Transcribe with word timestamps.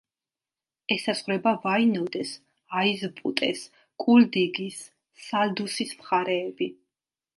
ესაზღვრება 0.93 1.51
ვაინოდეს, 1.65 2.31
აიზპუტეს, 2.81 3.61
კულდიგის, 4.05 4.81
სალდუსის 5.27 5.97
მხარეები. 6.01 6.73